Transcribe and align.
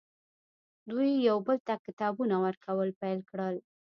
دوی 0.89 1.09
یو 1.29 1.37
بل 1.47 1.57
ته 1.67 1.73
کتابونه 1.85 2.35
ورکول 2.45 2.89
پیل 2.99 3.19
کړل 3.29 3.55